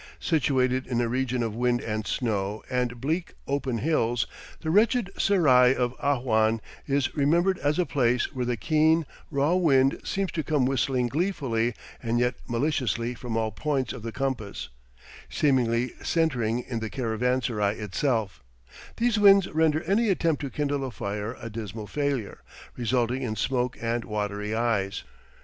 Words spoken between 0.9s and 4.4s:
a region of wind and snow and bleak, open hills,